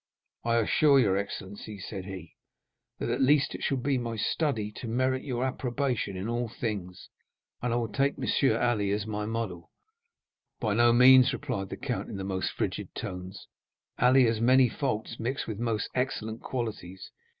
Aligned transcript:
"I 0.43 0.55
assure 0.57 0.99
your 0.99 1.15
excellency," 1.15 1.77
said 1.77 2.05
he, 2.05 2.35
"that 2.97 3.09
at 3.11 3.21
least 3.21 3.53
it 3.53 3.61
shall 3.61 3.77
be 3.77 3.99
my 3.99 4.15
study 4.15 4.71
to 4.77 4.87
merit 4.87 5.23
your 5.23 5.43
approbation 5.45 6.17
in 6.17 6.27
all 6.27 6.49
things, 6.49 7.09
and 7.61 7.71
I 7.71 7.75
will 7.75 7.87
take 7.87 8.15
M. 8.17 8.57
Ali 8.59 8.89
as 8.89 9.05
my 9.05 9.27
model." 9.27 9.69
"By 10.59 10.73
no 10.73 10.91
means," 10.91 11.31
replied 11.33 11.69
the 11.69 11.77
count 11.77 12.09
in 12.09 12.17
the 12.17 12.23
most 12.23 12.49
frigid 12.51 12.95
tones; 12.95 13.45
"Ali 13.99 14.25
has 14.25 14.41
many 14.41 14.69
faults 14.69 15.19
mixed 15.19 15.45
with 15.47 15.59
most 15.59 15.87
excellent 15.93 16.41
qualities. 16.41 17.11